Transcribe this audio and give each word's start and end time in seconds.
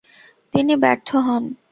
তিনি 0.53 0.73
ব্যর্থ 0.75 1.09
হন। 1.25 1.43